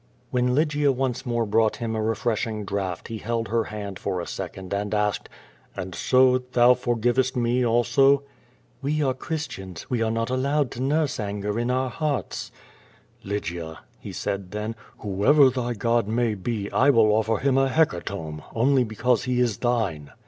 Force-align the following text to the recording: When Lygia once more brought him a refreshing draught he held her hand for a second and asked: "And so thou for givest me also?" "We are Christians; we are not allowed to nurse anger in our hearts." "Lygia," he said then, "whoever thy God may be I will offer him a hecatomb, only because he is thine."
When 0.31 0.55
Lygia 0.55 0.91
once 0.91 1.27
more 1.27 1.45
brought 1.45 1.75
him 1.75 1.95
a 1.95 2.01
refreshing 2.01 2.65
draught 2.65 3.07
he 3.09 3.19
held 3.19 3.49
her 3.49 3.65
hand 3.65 3.99
for 3.99 4.19
a 4.19 4.25
second 4.25 4.73
and 4.73 4.95
asked: 4.95 5.29
"And 5.75 5.93
so 5.93 6.39
thou 6.39 6.73
for 6.73 6.97
givest 6.97 7.35
me 7.35 7.63
also?" 7.63 8.23
"We 8.81 9.03
are 9.03 9.13
Christians; 9.13 9.87
we 9.91 10.01
are 10.01 10.09
not 10.09 10.31
allowed 10.31 10.71
to 10.71 10.81
nurse 10.81 11.19
anger 11.19 11.59
in 11.59 11.69
our 11.69 11.91
hearts." 11.91 12.51
"Lygia," 13.23 13.81
he 13.99 14.11
said 14.11 14.49
then, 14.49 14.75
"whoever 14.97 15.51
thy 15.51 15.73
God 15.75 16.07
may 16.07 16.33
be 16.33 16.67
I 16.71 16.89
will 16.89 17.11
offer 17.11 17.37
him 17.37 17.55
a 17.59 17.69
hecatomb, 17.69 18.41
only 18.55 18.83
because 18.83 19.25
he 19.25 19.39
is 19.39 19.57
thine." 19.57 20.09